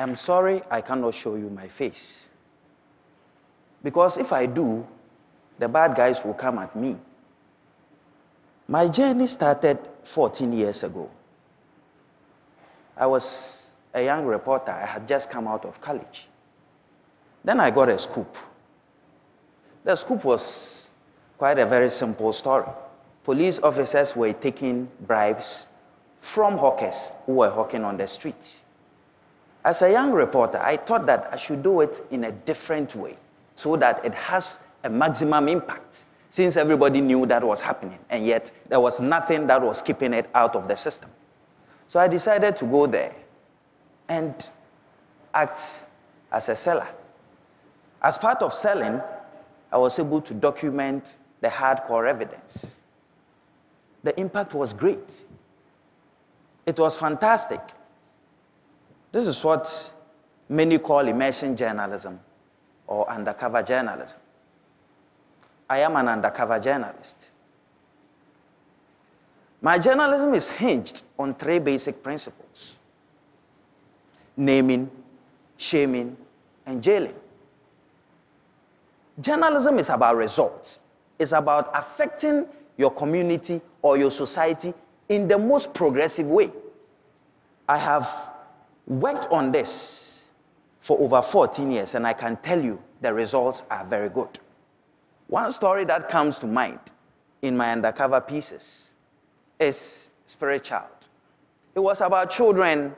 I 0.00 0.02
am 0.02 0.14
sorry 0.14 0.62
I 0.70 0.80
cannot 0.80 1.12
show 1.12 1.34
you 1.34 1.50
my 1.50 1.68
face. 1.68 2.30
Because 3.82 4.16
if 4.16 4.32
I 4.32 4.46
do, 4.46 4.86
the 5.58 5.68
bad 5.68 5.94
guys 5.94 6.24
will 6.24 6.32
come 6.32 6.58
at 6.58 6.74
me. 6.74 6.96
My 8.66 8.88
journey 8.88 9.26
started 9.26 9.78
14 10.04 10.54
years 10.54 10.82
ago. 10.84 11.10
I 12.96 13.06
was 13.08 13.72
a 13.92 14.02
young 14.02 14.24
reporter, 14.24 14.72
I 14.72 14.86
had 14.86 15.06
just 15.06 15.28
come 15.28 15.46
out 15.46 15.66
of 15.66 15.82
college. 15.82 16.28
Then 17.44 17.60
I 17.60 17.70
got 17.70 17.90
a 17.90 17.98
scoop. 17.98 18.38
The 19.84 19.96
scoop 19.96 20.24
was 20.24 20.94
quite 21.36 21.58
a 21.58 21.66
very 21.66 21.90
simple 21.90 22.32
story. 22.32 22.70
Police 23.22 23.58
officers 23.58 24.16
were 24.16 24.32
taking 24.32 24.88
bribes 25.06 25.68
from 26.20 26.56
hawkers 26.56 27.12
who 27.26 27.34
were 27.34 27.50
hawking 27.50 27.84
on 27.84 27.98
the 27.98 28.06
streets. 28.06 28.64
As 29.64 29.82
a 29.82 29.90
young 29.90 30.12
reporter, 30.12 30.58
I 30.58 30.76
thought 30.76 31.06
that 31.06 31.28
I 31.32 31.36
should 31.36 31.62
do 31.62 31.80
it 31.82 32.00
in 32.10 32.24
a 32.24 32.32
different 32.32 32.94
way 32.94 33.18
so 33.54 33.76
that 33.76 34.04
it 34.04 34.14
has 34.14 34.58
a 34.84 34.90
maximum 34.90 35.48
impact 35.48 36.06
since 36.30 36.56
everybody 36.56 37.00
knew 37.00 37.26
that 37.26 37.42
was 37.44 37.60
happening 37.60 37.98
and 38.08 38.24
yet 38.24 38.50
there 38.68 38.80
was 38.80 39.00
nothing 39.00 39.46
that 39.48 39.60
was 39.60 39.82
keeping 39.82 40.14
it 40.14 40.30
out 40.34 40.56
of 40.56 40.68
the 40.68 40.76
system. 40.76 41.10
So 41.88 42.00
I 42.00 42.08
decided 42.08 42.56
to 42.58 42.64
go 42.64 42.86
there 42.86 43.14
and 44.08 44.48
act 45.34 45.86
as 46.32 46.48
a 46.48 46.56
seller. 46.56 46.88
As 48.00 48.16
part 48.16 48.42
of 48.42 48.54
selling, 48.54 49.00
I 49.72 49.76
was 49.76 49.98
able 49.98 50.20
to 50.22 50.34
document 50.34 51.18
the 51.40 51.48
hardcore 51.48 52.08
evidence. 52.08 52.80
The 54.02 54.18
impact 54.18 54.54
was 54.54 54.72
great. 54.72 55.26
It 56.64 56.78
was 56.78 56.96
fantastic. 56.96 57.60
This 59.12 59.26
is 59.26 59.42
what 59.42 59.92
many 60.48 60.78
call 60.78 61.06
immersion 61.08 61.56
journalism 61.56 62.20
or 62.86 63.08
undercover 63.10 63.62
journalism. 63.62 64.20
I 65.68 65.78
am 65.78 65.96
an 65.96 66.08
undercover 66.08 66.58
journalist. 66.58 67.30
My 69.62 69.78
journalism 69.78 70.34
is 70.34 70.50
hinged 70.50 71.02
on 71.18 71.34
three 71.34 71.58
basic 71.58 72.02
principles 72.02 72.78
naming, 74.36 74.90
shaming, 75.58 76.16
and 76.64 76.82
jailing. 76.82 77.14
Journalism 79.20 79.78
is 79.78 79.90
about 79.90 80.16
results, 80.16 80.78
it's 81.18 81.32
about 81.32 81.70
affecting 81.74 82.46
your 82.78 82.90
community 82.90 83.60
or 83.82 83.98
your 83.98 84.10
society 84.10 84.72
in 85.10 85.28
the 85.28 85.36
most 85.36 85.74
progressive 85.74 86.26
way. 86.26 86.50
I 87.68 87.76
have 87.76 88.30
worked 88.90 89.26
on 89.30 89.52
this 89.52 90.26
for 90.80 90.98
over 90.98 91.22
14 91.22 91.70
years, 91.70 91.94
and 91.94 92.06
I 92.06 92.12
can 92.12 92.36
tell 92.38 92.62
you 92.62 92.82
the 93.00 93.14
results 93.14 93.62
are 93.70 93.84
very 93.84 94.08
good. 94.08 94.38
One 95.28 95.52
story 95.52 95.84
that 95.84 96.08
comes 96.08 96.40
to 96.40 96.48
mind 96.48 96.80
in 97.42 97.56
my 97.56 97.70
undercover 97.70 98.20
pieces 98.20 98.94
is 99.60 100.10
Spirit 100.26 100.64
Child. 100.64 100.90
It 101.76 101.80
was 101.80 102.00
about 102.00 102.30
children 102.30 102.94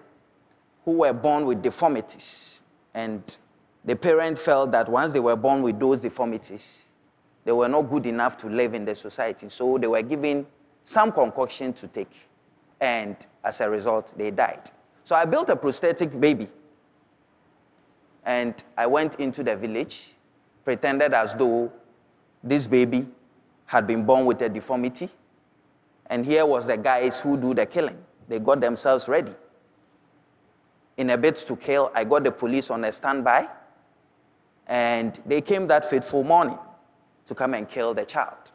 who 0.86 0.92
were 0.92 1.12
born 1.12 1.44
with 1.44 1.60
deformities, 1.60 2.62
and 2.94 3.36
the 3.84 3.94
parent 3.94 4.38
felt 4.38 4.72
that 4.72 4.88
once 4.88 5.12
they 5.12 5.20
were 5.20 5.36
born 5.36 5.62
with 5.62 5.78
those 5.78 5.98
deformities, 5.98 6.88
they 7.44 7.52
were 7.52 7.68
not 7.68 7.82
good 7.82 8.06
enough 8.06 8.38
to 8.38 8.48
live 8.48 8.72
in 8.72 8.86
the 8.86 8.94
society. 8.94 9.50
So 9.50 9.76
they 9.76 9.88
were 9.88 10.02
given 10.02 10.46
some 10.84 11.12
concoction 11.12 11.74
to 11.74 11.88
take, 11.88 12.14
and 12.80 13.14
as 13.44 13.60
a 13.60 13.68
result, 13.68 14.14
they 14.16 14.30
died. 14.30 14.70
So 15.04 15.16
I 15.16 15.24
built 15.24 15.48
a 15.48 15.56
prosthetic 15.56 16.18
baby, 16.20 16.48
and 18.24 18.54
I 18.76 18.86
went 18.86 19.16
into 19.16 19.42
the 19.42 19.56
village, 19.56 20.14
pretended 20.64 21.12
as 21.12 21.34
though 21.34 21.72
this 22.42 22.66
baby 22.66 23.06
had 23.66 23.86
been 23.86 24.04
born 24.04 24.26
with 24.26 24.40
a 24.42 24.48
deformity, 24.48 25.08
and 26.06 26.24
here 26.24 26.46
was 26.46 26.66
the 26.66 26.76
guys 26.76 27.20
who 27.20 27.36
do 27.36 27.54
the 27.54 27.66
killing. 27.66 27.98
They 28.28 28.38
got 28.38 28.60
themselves 28.60 29.08
ready. 29.08 29.32
In 30.96 31.10
a 31.10 31.18
bid 31.18 31.36
to 31.36 31.56
kill, 31.56 31.90
I 31.94 32.04
got 32.04 32.22
the 32.22 32.30
police 32.30 32.70
on 32.70 32.84
a 32.84 32.92
standby, 32.92 33.48
and 34.66 35.20
they 35.26 35.40
came 35.40 35.66
that 35.68 35.88
fateful 35.88 36.22
morning 36.22 36.58
to 37.26 37.34
come 37.34 37.54
and 37.54 37.68
kill 37.68 37.94
the 37.94 38.04
child. 38.04 38.52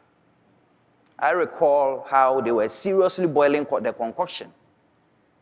I 1.19 1.31
recall 1.31 2.06
how 2.07 2.41
they 2.41 2.52
were 2.52 2.69
seriously 2.69 3.28
boiling 3.28 3.66
the 3.81 3.91
concoction. 3.91 4.53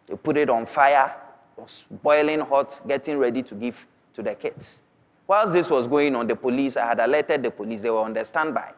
They 0.08 0.16
put 0.16 0.38
it 0.38 0.50
on 0.50 0.66
fire, 0.66 1.16
it 1.58 1.62
was 1.62 1.86
boiling 1.90 2.42
hot, 2.42 2.80
getting 2.88 3.18
ready 3.18 3.42
to 3.44 3.56
give 3.56 3.86
to 4.14 4.22
the 4.22 4.36
kids. 4.36 4.82
Whilst 5.28 5.54
this 5.54 5.70
was 5.70 5.88
going 5.88 6.16
on, 6.16 6.28
the 6.28 6.36
police, 6.36 6.78
I 6.78 6.86
had 6.86 7.00
alerted 7.00 7.44
the 7.44 7.52
police, 7.52 7.82
they 7.82 7.90
were 7.90 8.02
on 8.02 8.14
the 8.14 8.24
standby. 8.24 8.74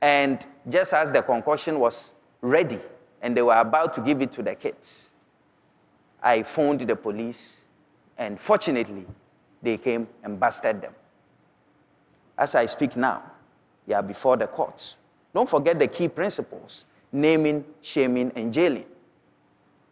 And 0.00 0.46
just 0.68 0.94
as 0.94 1.10
the 1.10 1.22
concoction 1.22 1.80
was 1.80 2.14
ready 2.40 2.78
and 3.20 3.36
they 3.36 3.42
were 3.42 3.56
about 3.56 3.94
to 3.94 4.00
give 4.00 4.22
it 4.22 4.30
to 4.32 4.42
the 4.42 4.54
kids, 4.54 5.10
I 6.22 6.42
phoned 6.42 6.80
the 6.80 6.96
police, 6.96 7.66
and 8.16 8.38
fortunately, 8.38 9.06
they 9.62 9.76
came 9.76 10.06
and 10.22 10.38
busted 10.38 10.80
them. 10.80 10.94
As 12.36 12.54
I 12.54 12.66
speak 12.66 12.96
now, 12.96 13.24
they 13.86 13.94
are 13.94 14.02
before 14.02 14.36
the 14.36 14.46
courts. 14.46 14.96
Don't 15.34 15.48
forget 15.48 15.78
the 15.78 15.88
key 15.88 16.08
principles 16.08 16.86
naming, 17.12 17.64
shaming, 17.80 18.30
and 18.36 18.52
jailing. 18.52 18.86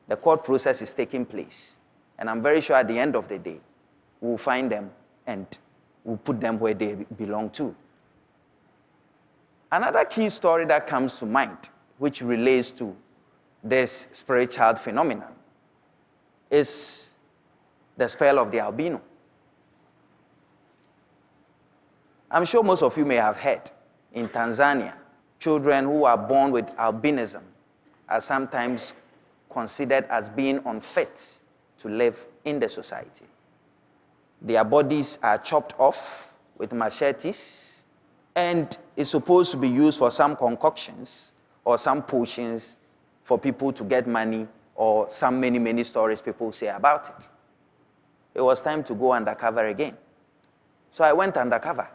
The 0.08 0.16
court 0.16 0.44
process 0.44 0.82
is 0.82 0.92
taking 0.92 1.24
place. 1.26 1.78
And 2.18 2.30
I'm 2.30 2.42
very 2.42 2.60
sure 2.60 2.76
at 2.76 2.88
the 2.88 2.98
end 2.98 3.16
of 3.16 3.28
the 3.28 3.38
day, 3.38 3.60
we'll 4.20 4.38
find 4.38 4.70
them 4.70 4.90
and 5.26 5.46
we'll 6.04 6.16
put 6.16 6.40
them 6.40 6.58
where 6.58 6.74
they 6.74 6.94
belong 7.16 7.50
to. 7.50 7.74
Another 9.70 10.04
key 10.04 10.28
story 10.30 10.64
that 10.66 10.86
comes 10.86 11.18
to 11.18 11.26
mind, 11.26 11.70
which 11.98 12.22
relates 12.22 12.70
to 12.72 12.96
this 13.64 14.08
spirit 14.12 14.52
child 14.52 14.78
phenomenon, 14.78 15.34
is 16.50 17.14
the 17.96 18.08
spell 18.08 18.38
of 18.38 18.52
the 18.52 18.60
albino. 18.60 19.00
I'm 22.30 22.44
sure 22.44 22.62
most 22.62 22.82
of 22.82 22.96
you 22.96 23.04
may 23.04 23.16
have 23.16 23.36
heard 23.36 23.70
in 24.12 24.28
Tanzania, 24.28 24.96
children 25.38 25.84
who 25.84 26.04
are 26.04 26.16
born 26.16 26.52
with 26.52 26.66
albinism 26.76 27.42
are 28.08 28.20
sometimes 28.20 28.94
considered 29.50 30.04
as 30.10 30.28
being 30.28 30.60
unfit 30.66 31.38
to 31.78 31.88
live 31.88 32.26
in 32.44 32.58
the 32.58 32.68
society. 32.68 33.26
Their 34.42 34.64
bodies 34.64 35.18
are 35.22 35.38
chopped 35.38 35.74
off 35.78 36.34
with 36.58 36.72
machetes 36.72 37.84
and 38.34 38.76
is 38.96 39.10
supposed 39.10 39.50
to 39.52 39.56
be 39.56 39.68
used 39.68 39.98
for 39.98 40.10
some 40.10 40.36
concoctions 40.36 41.32
or 41.64 41.78
some 41.78 42.02
potions 42.02 42.76
for 43.22 43.38
people 43.38 43.72
to 43.72 43.82
get 43.84 44.06
money 44.06 44.46
or 44.74 45.08
some 45.08 45.40
many, 45.40 45.58
many 45.58 45.82
stories 45.82 46.20
people 46.20 46.52
say 46.52 46.68
about 46.68 47.08
it. 47.08 47.28
It 48.34 48.42
was 48.42 48.60
time 48.60 48.84
to 48.84 48.94
go 48.94 49.12
undercover 49.12 49.66
again. 49.66 49.96
So 50.92 51.04
I 51.04 51.12
went 51.12 51.36
undercover 51.36 51.88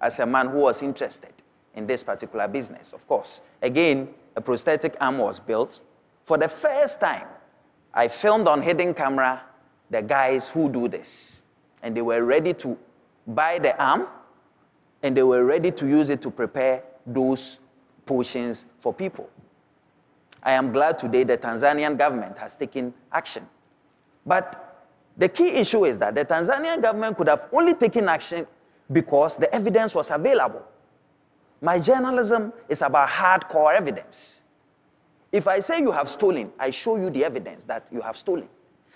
as 0.00 0.18
a 0.18 0.26
man 0.26 0.48
who 0.48 0.58
was 0.58 0.82
interested 0.82 1.32
in 1.74 1.86
this 1.86 2.04
particular 2.04 2.48
business, 2.48 2.92
of 2.92 3.06
course. 3.06 3.42
Again, 3.62 4.08
a 4.36 4.40
prosthetic 4.40 4.96
arm 5.00 5.18
was 5.18 5.40
built. 5.40 5.82
For 6.24 6.38
the 6.38 6.48
first 6.48 7.00
time, 7.00 7.26
I 7.92 8.08
filmed 8.08 8.48
on 8.48 8.62
hidden 8.62 8.94
camera 8.94 9.42
the 9.90 10.02
guys 10.02 10.48
who 10.48 10.68
do 10.68 10.88
this. 10.88 11.42
And 11.82 11.96
they 11.96 12.02
were 12.02 12.24
ready 12.24 12.54
to 12.54 12.76
buy 13.26 13.58
the 13.58 13.80
arm 13.82 14.06
and 15.02 15.16
they 15.16 15.22
were 15.22 15.44
ready 15.44 15.70
to 15.70 15.86
use 15.86 16.08
it 16.08 16.22
to 16.22 16.30
prepare 16.30 16.82
those 17.06 17.60
potions 18.06 18.66
for 18.78 18.92
people. 18.92 19.28
I 20.42 20.52
am 20.52 20.72
glad 20.72 20.98
today 20.98 21.24
the 21.24 21.38
Tanzanian 21.38 21.96
government 21.98 22.38
has 22.38 22.56
taken 22.56 22.92
action. 23.12 23.46
But 24.26 24.86
the 25.16 25.28
key 25.28 25.48
issue 25.48 25.84
is 25.84 25.98
that 25.98 26.14
the 26.14 26.24
Tanzanian 26.24 26.82
government 26.82 27.16
could 27.16 27.28
have 27.28 27.48
only 27.52 27.74
taken 27.74 28.08
action 28.08 28.46
because 28.90 29.36
the 29.36 29.54
evidence 29.54 29.94
was 29.94 30.10
available. 30.10 30.62
My 31.60 31.78
journalism 31.78 32.52
is 32.68 32.82
about 32.82 33.08
hardcore 33.08 33.74
evidence. 33.74 34.42
If 35.34 35.48
I 35.48 35.58
say 35.58 35.80
you 35.80 35.90
have 35.90 36.08
stolen, 36.08 36.52
I 36.60 36.70
show 36.70 36.94
you 36.94 37.10
the 37.10 37.24
evidence 37.24 37.64
that 37.64 37.88
you 37.90 38.00
have 38.02 38.16
stolen. 38.16 38.48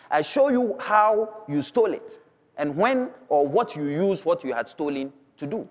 I 0.08 0.22
show 0.22 0.50
you 0.50 0.76
how 0.78 1.42
you 1.48 1.62
stole 1.62 1.92
it 1.92 2.20
and 2.56 2.76
when 2.76 3.10
or 3.28 3.44
what 3.44 3.74
you 3.74 3.88
used 3.88 4.24
what 4.24 4.44
you 4.44 4.52
had 4.54 4.68
stolen 4.68 5.12
to 5.36 5.46
do. 5.48 5.68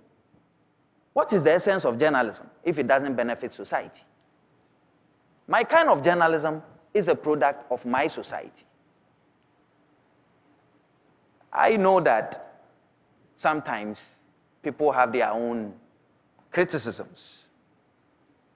What 1.13 1.31
is 1.31 1.41
the 1.41 1.53
essence 1.53 1.85
of 1.85 1.97
journalism 1.97 2.49
if 2.65 2.79
it 2.79 2.85
doesn't 2.85 3.15
benefit 3.15 3.53
society? 3.53 4.01
My 5.47 5.63
kind 5.63 5.87
of 5.87 6.03
journalism 6.03 6.61
is 6.93 7.07
a 7.07 7.15
product 7.15 7.71
of 7.71 7.85
my 7.85 8.07
society. 8.07 8.65
I 11.53 11.77
know 11.77 12.01
that 12.01 12.59
sometimes 13.37 14.17
people 14.61 14.91
have 14.91 15.13
their 15.13 15.31
own 15.31 15.73
criticisms 16.51 17.51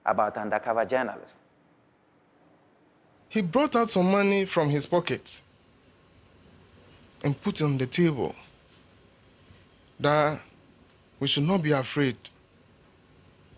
about 0.04 0.36
undercover 0.36 0.84
journalism. 0.84 1.38
He 3.32 3.40
brought 3.40 3.74
out 3.74 3.88
some 3.88 4.10
money 4.10 4.44
from 4.44 4.68
his 4.68 4.84
pocket. 4.84 5.22
and 7.24 7.40
put 7.42 7.60
it 7.60 7.64
on 7.64 7.78
the 7.78 7.86
table 7.86 8.34
that 10.00 10.38
we 11.18 11.28
should 11.28 11.44
not 11.44 11.62
be 11.62 11.72
afraid. 11.72 12.16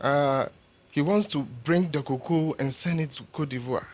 Uh, 0.01 0.47
he 0.93 1.01
wants 1.01 1.27
to 1.33 1.45
bring 1.65 1.91
the 1.91 2.03
cocoa 2.03 2.55
and 2.59 2.73
send 2.73 3.01
it 3.01 3.11
to 3.13 3.25
Cote 3.33 3.49
d'Ivoire. 3.49 3.87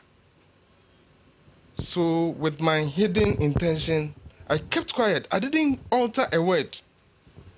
So, 1.76 2.34
with 2.38 2.60
my 2.60 2.84
hidden 2.84 3.36
intention, 3.40 4.14
I 4.48 4.58
kept 4.58 4.92
quiet. 4.92 5.26
I 5.30 5.38
didn't 5.38 5.80
alter 5.90 6.26
a 6.30 6.42
word, 6.42 6.76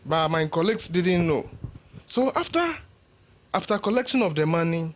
but 0.05 0.29
my 0.29 0.47
colleagues 0.47 0.87
didn't 0.87 1.27
know. 1.27 1.49
So, 2.07 2.31
after, 2.37 2.77
after 3.53 3.79
collection 3.79 4.23
of 4.23 4.37
the 4.37 4.47
money, 4.47 4.95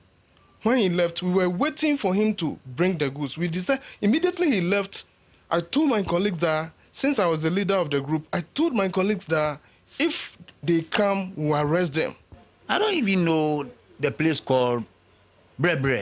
when 0.63 0.79
he 0.79 0.89
left, 0.89 1.23
we 1.23 1.33
were 1.33 1.51
waiting 1.51 1.99
for 1.99 2.15
him 2.15 2.35
to 2.37 2.59
bring 2.77 2.99
the 2.99 3.11
goods. 3.11 3.37
We 3.37 3.49
decided 3.49 3.83
immediately 4.01 4.51
he 4.51 4.61
left. 4.61 5.05
I 5.51 5.61
told 5.61 5.91
my 5.91 6.03
colleagues 6.03 6.41
that 6.41 6.73
since 6.93 7.19
I 7.19 7.27
was 7.27 7.43
the 7.43 7.51
leader 7.51 7.75
of 7.75 7.91
the 7.91 8.01
group, 8.01 8.25
I 8.33 8.43
told 8.55 8.73
my 8.73 8.89
colleagues 8.89 9.27
that 9.29 9.61
if 9.99 10.13
they 10.63 10.83
come, 10.95 11.35
we'll 11.37 11.57
arrest 11.57 11.95
them. 11.95 12.17
I 12.69 12.79
don't 12.79 12.95
even 12.95 13.25
know 13.25 13.67
the 14.01 14.11
place 14.11 14.41
called 14.41 14.85
Bre 15.59 15.77
Bre. 15.81 16.01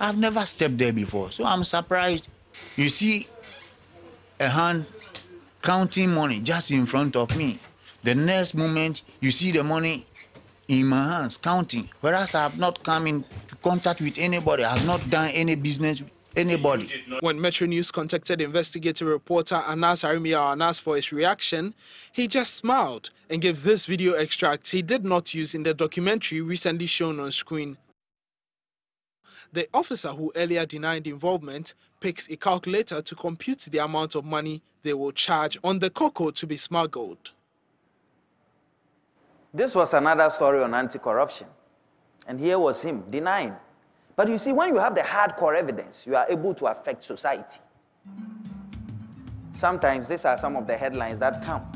I've 0.00 0.16
never 0.16 0.44
stepped 0.46 0.78
there 0.78 0.92
before, 0.92 1.30
so 1.30 1.44
I'm 1.44 1.62
surprised. 1.62 2.28
You 2.76 2.88
see 2.88 3.28
a 4.40 4.48
hand 4.48 4.86
counting 5.62 6.10
money 6.10 6.40
just 6.42 6.70
in 6.70 6.86
front 6.86 7.14
of 7.16 7.30
me. 7.30 7.60
The 8.04 8.14
next 8.14 8.54
moment, 8.54 9.00
you 9.20 9.30
see 9.30 9.52
the 9.52 9.62
money 9.62 10.06
in 10.68 10.86
my 10.86 11.02
hands 11.20 11.38
counting, 11.42 11.88
whereas 12.00 12.34
I 12.34 12.42
have 12.42 12.56
not 12.56 12.82
come 12.84 13.06
in 13.06 13.24
contact 13.62 14.00
with 14.00 14.14
anybody. 14.16 14.64
I 14.64 14.76
have 14.76 14.86
not 14.86 15.10
done 15.10 15.30
any 15.30 15.54
business 15.54 16.00
with 16.00 16.10
anybody. 16.36 16.88
When 17.20 17.40
Metro 17.40 17.66
News 17.66 17.90
contacted 17.90 18.40
investigative 18.40 19.06
reporter 19.06 19.56
Anas 19.56 20.02
Aremeyaw 20.02 20.52
Anas 20.52 20.80
for 20.80 20.96
his 20.96 21.12
reaction, 21.12 21.74
he 22.12 22.26
just 22.26 22.56
smiled 22.56 23.10
and 23.30 23.42
gave 23.42 23.62
this 23.62 23.86
video 23.86 24.14
extract 24.14 24.68
he 24.68 24.82
did 24.82 25.04
not 25.04 25.34
use 25.34 25.54
in 25.54 25.62
the 25.62 25.74
documentary 25.74 26.40
recently 26.40 26.86
shown 26.86 27.20
on 27.20 27.30
screen. 27.32 27.76
The 29.52 29.68
officer 29.74 30.12
who 30.12 30.32
earlier 30.34 30.64
denied 30.64 31.06
involvement 31.06 31.74
picks 32.00 32.26
a 32.30 32.36
calculator 32.36 33.02
to 33.02 33.14
compute 33.14 33.62
the 33.70 33.84
amount 33.84 34.14
of 34.14 34.24
money 34.24 34.62
they 34.82 34.94
will 34.94 35.12
charge 35.12 35.58
on 35.62 35.78
the 35.78 35.90
cocoa 35.90 36.30
to 36.30 36.46
be 36.46 36.56
smuggled. 36.56 37.18
This 39.54 39.74
was 39.74 39.92
another 39.92 40.30
story 40.30 40.62
on 40.62 40.74
anti 40.74 40.98
corruption. 40.98 41.46
And 42.26 42.38
here 42.40 42.58
was 42.58 42.80
him 42.80 43.04
denying. 43.10 43.54
But 44.16 44.28
you 44.28 44.38
see, 44.38 44.52
when 44.52 44.68
you 44.68 44.78
have 44.78 44.94
the 44.94 45.00
hardcore 45.00 45.56
evidence, 45.56 46.06
you 46.06 46.16
are 46.16 46.26
able 46.28 46.54
to 46.54 46.66
affect 46.66 47.04
society. 47.04 47.58
Sometimes 49.52 50.08
these 50.08 50.24
are 50.24 50.38
some 50.38 50.56
of 50.56 50.66
the 50.66 50.76
headlines 50.76 51.18
that 51.18 51.42
come. 51.44 51.70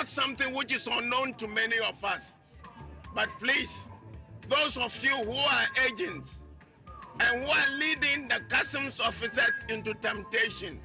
Not 0.00 0.08
something 0.08 0.54
which 0.54 0.72
is 0.72 0.86
unknown 0.90 1.34
to 1.34 1.46
many 1.46 1.76
of 1.78 2.02
us. 2.02 2.22
But 3.14 3.28
please, 3.38 3.68
those 4.48 4.76
of 4.78 4.92
you 5.02 5.14
who 5.14 5.32
are 5.32 5.66
agents 5.86 6.30
and 7.18 7.44
who 7.44 7.50
are 7.50 7.70
leading 7.76 8.28
the 8.28 8.40
customs 8.48 8.98
officers 8.98 9.52
into 9.68 9.92
temptation, 9.94 10.80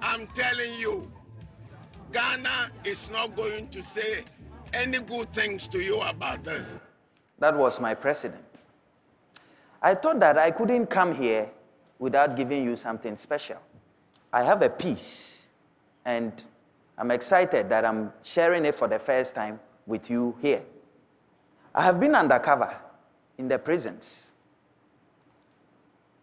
I'm 0.00 0.28
telling 0.28 0.74
you, 0.74 1.10
Ghana 2.12 2.70
is 2.84 2.98
not 3.10 3.34
going 3.34 3.68
to 3.70 3.82
say 3.94 4.22
any 4.72 5.00
good 5.00 5.32
things 5.34 5.66
to 5.68 5.80
you 5.80 5.98
about 5.98 6.44
this. 6.44 6.64
That 7.40 7.56
was 7.56 7.80
my 7.80 7.94
president. 7.94 8.66
I 9.82 9.94
thought 9.94 10.20
that 10.20 10.38
I 10.38 10.52
couldn't 10.52 10.86
come 10.86 11.12
here 11.14 11.50
without 11.98 12.36
giving 12.36 12.64
you 12.64 12.76
something 12.76 13.16
special. 13.16 13.58
I 14.32 14.44
have 14.44 14.62
a 14.62 14.70
piece, 14.70 15.48
and 16.04 16.44
I'm 16.98 17.10
excited 17.10 17.68
that 17.68 17.84
I'm 17.84 18.12
sharing 18.22 18.64
it 18.64 18.74
for 18.74 18.88
the 18.88 18.98
first 18.98 19.34
time 19.34 19.60
with 19.86 20.10
you 20.10 20.36
here. 20.40 20.62
I 21.74 21.82
have 21.82 22.00
been 22.00 22.14
undercover 22.14 22.74
in 23.38 23.48
the 23.48 23.58
prisons. 23.58 24.32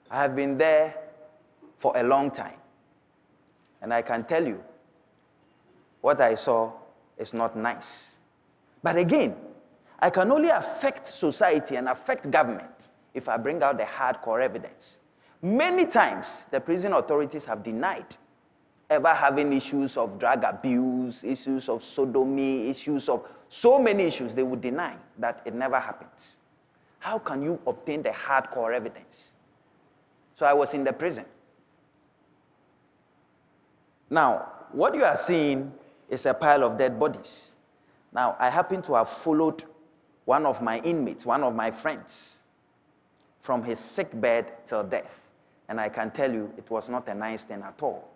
I 0.09 0.21
have 0.21 0.35
been 0.35 0.57
there 0.57 0.95
for 1.77 1.93
a 1.95 2.03
long 2.03 2.31
time. 2.31 2.57
And 3.81 3.93
I 3.93 4.01
can 4.01 4.23
tell 4.23 4.45
you, 4.47 4.63
what 6.01 6.21
I 6.21 6.33
saw 6.35 6.71
is 7.17 7.33
not 7.33 7.55
nice. 7.55 8.17
But 8.81 8.97
again, 8.97 9.35
I 9.99 10.09
can 10.09 10.31
only 10.31 10.49
affect 10.49 11.07
society 11.07 11.75
and 11.75 11.87
affect 11.87 12.29
government 12.31 12.89
if 13.13 13.29
I 13.29 13.37
bring 13.37 13.61
out 13.61 13.77
the 13.77 13.83
hardcore 13.85 14.41
evidence. 14.41 14.99
Many 15.41 15.85
times, 15.85 16.47
the 16.51 16.59
prison 16.59 16.93
authorities 16.93 17.45
have 17.45 17.63
denied 17.63 18.15
ever 18.93 19.09
having 19.09 19.51
issues 19.53 19.97
of 19.97 20.17
drug 20.17 20.43
abuse, 20.43 21.23
issues 21.23 21.67
of 21.69 21.83
sodomy, 21.83 22.69
issues 22.69 23.09
of 23.09 23.27
so 23.49 23.77
many 23.77 24.05
issues, 24.05 24.33
they 24.33 24.43
would 24.43 24.61
deny 24.61 24.95
that 25.19 25.41
it 25.45 25.53
never 25.53 25.79
happens. 25.79 26.37
How 26.99 27.19
can 27.19 27.41
you 27.41 27.59
obtain 27.67 28.01
the 28.01 28.09
hardcore 28.09 28.73
evidence? 28.73 29.33
So 30.35 30.45
I 30.45 30.53
was 30.53 30.73
in 30.73 30.83
the 30.83 30.93
prison. 30.93 31.25
Now, 34.09 34.51
what 34.71 34.95
you 34.95 35.03
are 35.03 35.17
seeing 35.17 35.73
is 36.09 36.25
a 36.25 36.33
pile 36.33 36.63
of 36.63 36.77
dead 36.77 36.99
bodies. 36.99 37.57
Now, 38.13 38.35
I 38.39 38.49
happen 38.49 38.81
to 38.83 38.93
have 38.95 39.09
followed 39.09 39.63
one 40.25 40.45
of 40.45 40.61
my 40.61 40.79
inmates, 40.79 41.25
one 41.25 41.43
of 41.43 41.55
my 41.55 41.71
friends, 41.71 42.43
from 43.41 43.63
his 43.63 43.79
sick 43.79 44.09
bed 44.21 44.53
till 44.65 44.83
death. 44.83 45.27
And 45.67 45.81
I 45.81 45.89
can 45.89 46.11
tell 46.11 46.31
you, 46.31 46.53
it 46.57 46.69
was 46.69 46.89
not 46.89 47.07
a 47.09 47.13
nice 47.13 47.43
thing 47.43 47.61
at 47.63 47.81
all. 47.81 48.12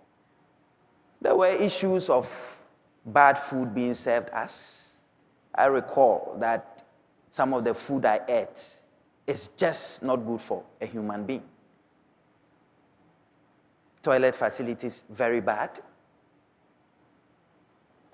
There 1.21 1.36
were 1.36 1.47
issues 1.47 2.09
of 2.09 2.62
bad 3.05 3.38
food 3.38 3.74
being 3.74 3.93
served 3.93 4.29
us. 4.31 5.00
I 5.55 5.65
recall 5.67 6.36
that 6.39 6.83
some 7.31 7.53
of 7.53 7.63
the 7.63 7.74
food 7.74 8.05
I 8.05 8.19
ate 8.27 8.81
is 9.25 9.50
just 9.57 10.03
not 10.03 10.17
good 10.17 10.41
for 10.41 10.63
a 10.81 10.86
human 10.86 11.25
being. 11.25 11.43
Toilet 14.01 14.36
facilities, 14.36 15.03
very 15.09 15.41
bad. 15.41 15.79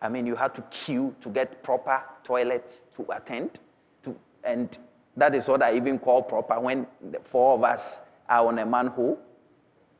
I 0.01 0.09
mean, 0.09 0.25
you 0.25 0.35
had 0.35 0.53
to 0.55 0.61
queue 0.63 1.15
to 1.21 1.29
get 1.29 1.63
proper 1.63 2.03
toilets 2.23 2.83
to 2.95 3.05
attend. 3.11 3.59
To, 4.03 4.15
and 4.43 4.77
that 5.15 5.35
is 5.35 5.47
what 5.47 5.61
I 5.61 5.75
even 5.75 5.99
call 5.99 6.21
proper 6.21 6.59
when 6.59 6.87
the 7.11 7.19
four 7.19 7.55
of 7.55 7.63
us 7.63 8.01
are 8.27 8.47
on 8.47 8.59
a 8.59 8.65
manhole. 8.65 9.19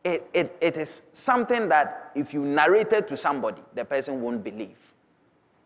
It, 0.03 0.29
it, 0.33 0.57
it 0.60 0.77
is 0.77 1.03
something 1.13 1.69
that 1.69 2.12
if 2.13 2.33
you 2.33 2.43
narrate 2.43 2.91
it 2.91 3.07
to 3.07 3.17
somebody, 3.17 3.62
the 3.74 3.86
person 3.86 4.22
won't 4.22 4.43
believe. 4.43 4.93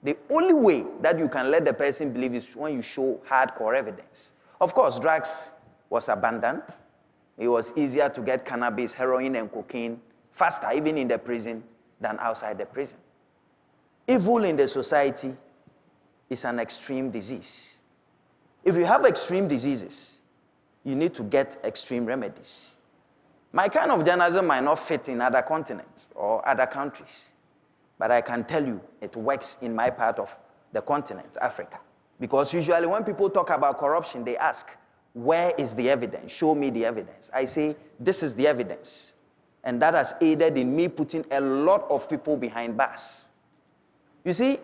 The 0.03 0.15
only 0.29 0.53
way 0.53 0.85
that 1.01 1.17
you 1.17 1.27
can 1.27 1.49
let 1.49 1.65
the 1.65 1.73
person 1.73 2.13
believe 2.13 2.35
is 2.35 2.55
when 2.55 2.73
you 2.73 2.81
show 2.81 3.19
hardcore 3.27 3.75
evidence. 3.75 4.33
Of 4.61 4.73
course, 4.73 4.99
drugs 4.99 5.53
was 5.89 6.07
abundant. 6.07 6.81
It 7.37 7.47
was 7.47 7.73
easier 7.75 8.09
to 8.09 8.21
get 8.21 8.45
cannabis, 8.45 8.93
heroin, 8.93 9.35
and 9.35 9.51
cocaine 9.51 9.99
faster, 10.31 10.69
even 10.73 10.97
in 10.97 11.07
the 11.07 11.17
prison, 11.17 11.63
than 11.99 12.17
outside 12.19 12.57
the 12.59 12.65
prison. 12.65 12.97
Evil 14.07 14.43
in 14.45 14.55
the 14.55 14.67
society 14.67 15.35
is 16.29 16.45
an 16.45 16.59
extreme 16.59 17.09
disease. 17.09 17.79
If 18.63 18.75
you 18.75 18.85
have 18.85 19.03
extreme 19.05 19.47
diseases, 19.47 20.21
you 20.83 20.95
need 20.95 21.13
to 21.15 21.23
get 21.23 21.57
extreme 21.63 22.05
remedies. 22.05 22.76
My 23.57 23.67
kind 23.69 23.89
of 23.89 24.05
journalism 24.05 24.45
might 24.45 24.63
not 24.63 24.77
fit 24.77 25.09
in 25.09 25.19
other 25.19 25.41
continents 25.41 26.09
or 26.13 26.47
other 26.47 26.67
countries, 26.67 27.33
but 27.97 28.11
I 28.11 28.21
can 28.21 28.43
tell 28.43 28.63
you 28.63 28.79
it 29.01 29.15
works 29.15 29.57
in 29.61 29.73
my 29.73 29.89
part 29.89 30.19
of 30.19 30.37
the 30.73 30.81
continent, 30.83 31.35
Africa. 31.41 31.79
Because 32.19 32.53
usually 32.53 32.85
when 32.85 33.03
people 33.03 33.31
talk 33.31 33.49
about 33.49 33.79
corruption, 33.79 34.23
they 34.23 34.37
ask, 34.37 34.67
Where 35.13 35.53
is 35.57 35.73
the 35.73 35.89
evidence? 35.89 36.31
Show 36.31 36.53
me 36.53 36.69
the 36.69 36.85
evidence. 36.85 37.31
I 37.33 37.45
say, 37.45 37.75
This 37.99 38.21
is 38.21 38.35
the 38.35 38.45
evidence. 38.45 39.15
And 39.63 39.81
that 39.81 39.95
has 39.95 40.13
aided 40.21 40.55
in 40.55 40.75
me 40.75 40.87
putting 40.87 41.25
a 41.31 41.41
lot 41.41 41.89
of 41.89 42.07
people 42.07 42.37
behind 42.37 42.77
bars. 42.77 43.29
You 44.23 44.33
see, 44.33 44.59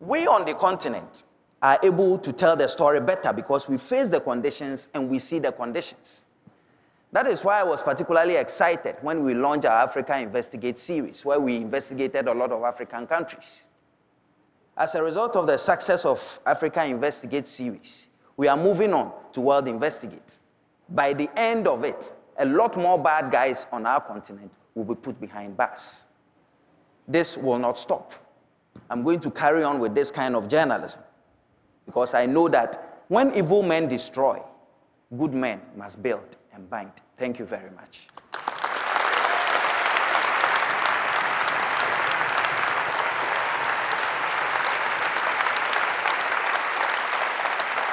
we 0.00 0.26
on 0.26 0.46
the 0.46 0.54
continent 0.54 1.24
are 1.60 1.78
able 1.82 2.16
to 2.20 2.32
tell 2.32 2.56
the 2.56 2.68
story 2.68 3.00
better 3.00 3.34
because 3.34 3.68
we 3.68 3.76
face 3.76 4.08
the 4.08 4.20
conditions 4.20 4.88
and 4.94 5.10
we 5.10 5.18
see 5.18 5.40
the 5.40 5.52
conditions. 5.52 6.24
That 7.12 7.26
is 7.26 7.42
why 7.42 7.60
I 7.60 7.62
was 7.62 7.82
particularly 7.82 8.36
excited 8.36 8.96
when 9.00 9.24
we 9.24 9.32
launched 9.34 9.66
our 9.66 9.82
Africa 9.82 10.18
Investigate 10.18 10.78
series, 10.78 11.24
where 11.24 11.40
we 11.40 11.56
investigated 11.56 12.28
a 12.28 12.34
lot 12.34 12.52
of 12.52 12.62
African 12.62 13.06
countries. 13.06 13.66
As 14.76 14.94
a 14.94 15.02
result 15.02 15.34
of 15.34 15.46
the 15.46 15.56
success 15.56 16.04
of 16.04 16.38
Africa 16.44 16.84
Investigate 16.84 17.46
series, 17.46 18.10
we 18.36 18.46
are 18.46 18.56
moving 18.56 18.92
on 18.92 19.12
to 19.32 19.40
World 19.40 19.68
Investigate. 19.68 20.40
By 20.90 21.14
the 21.14 21.30
end 21.36 21.66
of 21.66 21.82
it, 21.84 22.12
a 22.38 22.44
lot 22.44 22.76
more 22.76 22.98
bad 22.98 23.32
guys 23.32 23.66
on 23.72 23.86
our 23.86 24.00
continent 24.00 24.52
will 24.74 24.84
be 24.84 24.94
put 24.94 25.18
behind 25.18 25.56
bars. 25.56 26.04
This 27.08 27.38
will 27.38 27.58
not 27.58 27.78
stop. 27.78 28.12
I'm 28.90 29.02
going 29.02 29.20
to 29.20 29.30
carry 29.30 29.64
on 29.64 29.80
with 29.80 29.94
this 29.94 30.10
kind 30.10 30.36
of 30.36 30.46
journalism 30.46 31.02
because 31.86 32.12
I 32.12 32.26
know 32.26 32.48
that 32.50 33.02
when 33.08 33.34
evil 33.34 33.62
men 33.62 33.88
destroy, 33.88 34.40
good 35.16 35.32
men 35.32 35.60
must 35.74 36.02
build 36.02 36.36
and 36.52 36.68
banked. 36.68 37.02
Thank 37.16 37.38
you 37.38 37.44
very 37.44 37.70
much. 37.70 38.08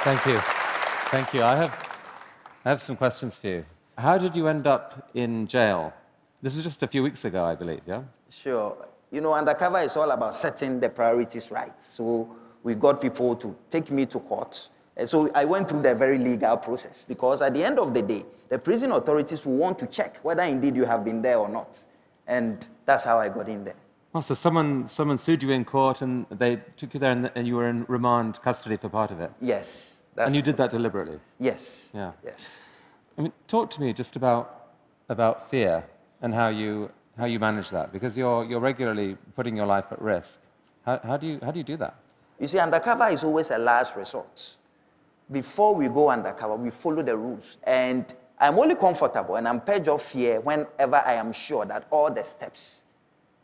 Thank 0.06 0.24
you. 0.24 0.38
Thank 1.10 1.34
you. 1.34 1.42
I 1.42 1.56
have, 1.56 1.88
I 2.64 2.68
have 2.68 2.80
some 2.80 2.96
questions 2.96 3.36
for 3.36 3.48
you. 3.48 3.64
How 3.98 4.18
did 4.18 4.36
you 4.36 4.46
end 4.46 4.66
up 4.66 5.10
in 5.14 5.48
jail? 5.48 5.92
This 6.42 6.54
was 6.54 6.62
just 6.62 6.82
a 6.84 6.86
few 6.86 7.02
weeks 7.02 7.24
ago, 7.24 7.42
I 7.42 7.56
believe, 7.56 7.80
yeah? 7.86 8.02
Sure. 8.30 8.86
You 9.10 9.20
know, 9.20 9.32
undercover 9.32 9.80
is 9.80 9.96
all 9.96 10.10
about 10.12 10.36
setting 10.36 10.78
the 10.78 10.88
priorities 10.88 11.50
right. 11.50 11.82
So 11.82 12.28
we 12.62 12.74
got 12.74 13.00
people 13.00 13.34
to 13.36 13.56
take 13.68 13.90
me 13.90 14.06
to 14.06 14.20
court. 14.20 14.68
And 14.96 15.08
so 15.08 15.28
I 15.34 15.44
went 15.44 15.68
through 15.68 15.82
the 15.82 15.94
very 15.94 16.18
legal 16.18 16.56
process 16.56 17.04
because 17.04 17.42
at 17.42 17.54
the 17.54 17.64
end 17.64 17.80
of 17.80 17.92
the 17.92 18.02
day, 18.02 18.24
the 18.48 18.58
prison 18.58 18.92
authorities 18.92 19.44
will 19.44 19.56
want 19.56 19.78
to 19.78 19.86
check 19.86 20.18
whether 20.22 20.42
indeed 20.42 20.76
you 20.76 20.84
have 20.84 21.04
been 21.04 21.22
there 21.22 21.38
or 21.38 21.48
not. 21.48 21.84
And 22.26 22.68
that's 22.84 23.04
how 23.04 23.18
I 23.18 23.28
got 23.28 23.48
in 23.48 23.64
there. 23.64 23.74
Oh, 24.14 24.20
so 24.20 24.34
someone, 24.34 24.88
someone 24.88 25.18
sued 25.18 25.42
you 25.42 25.50
in 25.50 25.64
court 25.64 26.00
and 26.00 26.26
they 26.30 26.56
took 26.76 26.94
you 26.94 27.00
there 27.00 27.12
and, 27.12 27.30
and 27.34 27.46
you 27.46 27.56
were 27.56 27.68
in 27.68 27.84
remand 27.88 28.40
custody 28.42 28.76
for 28.76 28.88
part 28.88 29.10
of 29.10 29.20
it? 29.20 29.30
Yes. 29.40 30.02
That's 30.14 30.28
and 30.28 30.36
you 30.36 30.42
did 30.42 30.56
that 30.56 30.70
deliberately? 30.70 31.18
Yes. 31.38 31.92
Yeah. 31.94 32.12
Yes. 32.24 32.60
I 33.18 33.22
mean, 33.22 33.32
talk 33.46 33.70
to 33.72 33.80
me 33.80 33.92
just 33.92 34.16
about, 34.16 34.68
about 35.08 35.50
fear 35.50 35.84
and 36.22 36.32
how 36.32 36.48
you, 36.48 36.90
how 37.18 37.26
you 37.26 37.38
manage 37.38 37.70
that, 37.70 37.92
because 37.92 38.16
you're, 38.16 38.44
you're 38.44 38.60
regularly 38.60 39.16
putting 39.34 39.56
your 39.56 39.66
life 39.66 39.84
at 39.90 40.00
risk. 40.00 40.38
How, 40.84 40.98
how, 41.04 41.16
do 41.16 41.26
you, 41.26 41.38
how 41.42 41.50
do 41.50 41.58
you 41.58 41.64
do 41.64 41.76
that? 41.76 41.96
You 42.40 42.46
see, 42.46 42.58
undercover 42.58 43.08
is 43.08 43.24
always 43.24 43.50
a 43.50 43.58
last 43.58 43.96
resort. 43.96 44.56
Before 45.30 45.74
we 45.74 45.88
go 45.88 46.10
undercover, 46.10 46.56
we 46.56 46.70
follow 46.70 47.02
the 47.02 47.16
rules. 47.16 47.58
And 47.64 48.14
I'm 48.38 48.58
only 48.58 48.74
comfortable 48.74 49.36
and 49.36 49.48
I'm 49.48 49.60
purged 49.60 49.88
of 49.88 50.02
fear 50.02 50.40
whenever 50.40 50.96
I 50.96 51.14
am 51.14 51.32
sure 51.32 51.64
that 51.64 51.86
all 51.90 52.10
the 52.10 52.22
steps 52.22 52.82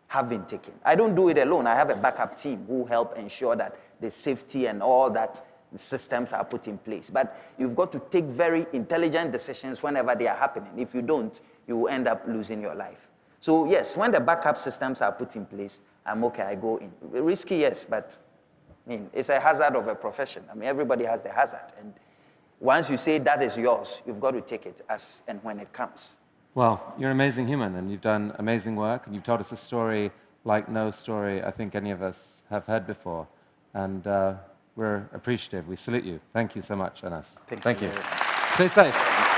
have 0.08 0.28
been 0.28 0.44
taken. 0.44 0.74
I 0.84 0.94
don't 0.94 1.14
do 1.14 1.30
it 1.30 1.38
alone. 1.38 1.66
I 1.66 1.74
have 1.74 1.88
a 1.88 1.96
backup 1.96 2.38
team 2.38 2.64
who 2.66 2.84
help 2.84 3.16
ensure 3.16 3.56
that 3.56 3.76
the 4.00 4.10
safety 4.10 4.66
and 4.66 4.82
all 4.82 5.08
that 5.10 5.42
systems 5.76 6.32
are 6.32 6.44
put 6.44 6.66
in 6.66 6.76
place. 6.76 7.08
But 7.08 7.38
you've 7.58 7.74
got 7.74 7.92
to 7.92 8.02
take 8.10 8.24
very 8.24 8.66
intelligent 8.74 9.32
decisions 9.32 9.82
whenever 9.82 10.14
they 10.14 10.26
are 10.26 10.36
happening. 10.36 10.72
If 10.78 10.94
you 10.94 11.00
don't, 11.00 11.40
you 11.66 11.78
will 11.78 11.88
end 11.88 12.08
up 12.08 12.24
losing 12.26 12.60
your 12.60 12.74
life. 12.74 13.08
So, 13.40 13.64
yes, 13.64 13.96
when 13.96 14.12
the 14.12 14.20
backup 14.20 14.58
systems 14.58 15.00
are 15.00 15.12
put 15.12 15.34
in 15.34 15.46
place, 15.46 15.80
I'm 16.04 16.22
okay, 16.24 16.42
I 16.42 16.54
go 16.54 16.76
in. 16.76 16.92
Risky, 17.00 17.56
yes, 17.56 17.84
but 17.84 18.18
I 18.86 18.90
mean, 18.90 19.10
it's 19.12 19.30
a 19.30 19.40
hazard 19.40 19.76
of 19.76 19.88
a 19.88 19.94
profession. 19.94 20.44
I 20.50 20.54
mean, 20.54 20.68
everybody 20.68 21.04
has 21.04 21.22
the 21.22 21.32
hazard. 21.32 21.72
And 21.78 21.94
once 22.62 22.88
you 22.88 22.96
say 22.96 23.18
that 23.18 23.42
is 23.42 23.56
yours, 23.56 24.02
you've 24.06 24.20
got 24.20 24.30
to 24.30 24.40
take 24.40 24.66
it 24.66 24.84
as 24.88 25.22
and 25.26 25.42
when 25.42 25.58
it 25.58 25.72
comes. 25.72 26.16
Well, 26.54 26.94
you're 26.96 27.10
an 27.10 27.16
amazing 27.16 27.48
human 27.48 27.74
and 27.74 27.90
you've 27.90 28.00
done 28.00 28.32
amazing 28.38 28.76
work 28.76 29.06
and 29.06 29.14
you've 29.14 29.24
told 29.24 29.40
us 29.40 29.50
a 29.50 29.56
story 29.56 30.12
like 30.44 30.68
no 30.68 30.90
story 30.90 31.42
I 31.42 31.50
think 31.50 31.74
any 31.74 31.90
of 31.90 32.02
us 32.02 32.42
have 32.50 32.64
heard 32.66 32.86
before. 32.86 33.26
And 33.74 34.06
uh, 34.06 34.34
we're 34.76 35.08
appreciative. 35.12 35.66
We 35.66 35.76
salute 35.76 36.04
you. 36.04 36.20
Thank 36.32 36.54
you 36.54 36.62
so 36.62 36.76
much, 36.76 37.02
Anas. 37.02 37.30
Thank, 37.46 37.64
Thank 37.64 37.80
you. 37.80 37.88
you. 37.88 37.92
very 37.94 38.04
much. 38.04 38.52
Stay 38.54 38.68
safe. 38.68 39.31